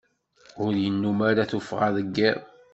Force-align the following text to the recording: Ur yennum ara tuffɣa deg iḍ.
Ur 0.63 0.73
yennum 0.83 1.19
ara 1.29 1.49
tuffɣa 1.51 1.89
deg 1.97 2.15
iḍ. 2.29 2.39